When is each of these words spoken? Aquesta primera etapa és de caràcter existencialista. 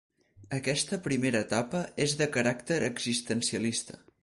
Aquesta 0.57 0.97
primera 1.07 1.41
etapa 1.45 1.83
és 2.07 2.17
de 2.23 2.29
caràcter 2.39 2.81
existencialista. 2.91 4.05